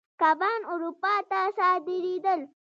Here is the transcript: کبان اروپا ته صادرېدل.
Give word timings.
کبان 0.21 0.61
اروپا 0.73 1.13
ته 1.29 1.39
صادرېدل. 1.57 2.41